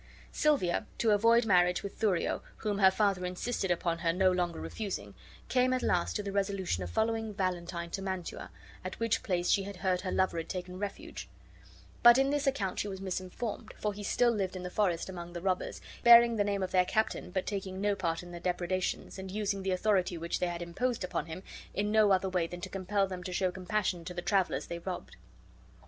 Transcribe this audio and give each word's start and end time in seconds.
Silvia, 0.31 0.87
to 0.97 1.11
avoid 1.11 1.45
a 1.45 1.47
marriage 1.47 1.83
with 1.83 1.93
Thurio, 1.99 2.41
whom 2.57 2.79
her 2.79 2.89
father 2.89 3.23
insisted 3.23 3.69
upon 3.69 3.99
her 3.99 4.11
no 4.11 4.31
longer 4.31 4.59
refusing, 4.59 5.13
came 5.47 5.73
at 5.73 5.83
last 5.83 6.15
to 6.15 6.23
the 6.23 6.31
resolution 6.31 6.81
of 6.83 6.89
following 6.89 7.35
Valentine 7.35 7.91
to 7.91 8.01
Mantua, 8.01 8.49
at 8.83 8.99
which 8.99 9.21
place 9.21 9.51
she 9.51 9.61
had 9.61 9.75
heard 9.75 10.01
her 10.01 10.11
lover 10.11 10.37
had 10.37 10.49
taken 10.49 10.79
refuge; 10.79 11.29
but 12.01 12.17
in 12.17 12.31
this 12.31 12.47
account 12.47 12.79
she 12.79 12.87
was 12.87 12.99
misinformed, 12.99 13.75
for 13.77 13.93
he 13.93 14.01
still 14.01 14.31
lived 14.31 14.55
in 14.55 14.63
the 14.63 14.71
forest 14.71 15.07
among 15.07 15.33
the 15.33 15.41
robbers, 15.41 15.79
hearing 16.03 16.35
the 16.35 16.43
name 16.43 16.63
of 16.63 16.71
their 16.71 16.83
captain, 16.83 17.29
but 17.29 17.45
taking 17.45 17.79
no 17.79 17.93
part 17.93 18.23
in 18.23 18.31
their 18.31 18.41
depredations, 18.41 19.19
and 19.19 19.29
using 19.29 19.61
the 19.61 19.69
authority 19.69 20.17
which 20.17 20.39
they 20.39 20.47
had 20.47 20.63
imposed 20.63 21.03
upon 21.03 21.27
him 21.27 21.43
in 21.75 21.91
no 21.91 22.09
other 22.11 22.27
way 22.27 22.47
than 22.47 22.59
to 22.59 22.69
compel 22.69 23.05
them 23.05 23.23
to 23.23 23.31
show 23.31 23.51
compassion 23.51 24.03
to 24.03 24.15
the 24.15 24.21
travelers 24.23 24.65
they 24.65 24.79
robbed. 24.79 25.15